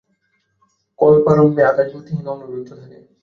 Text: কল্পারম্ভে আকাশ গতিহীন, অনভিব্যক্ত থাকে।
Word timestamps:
কল্পারম্ভে 0.99 1.61
আকাশ 1.65 1.87
গতিহীন, 1.95 2.25
অনভিব্যক্ত 2.27 2.69
থাকে। 2.79 2.97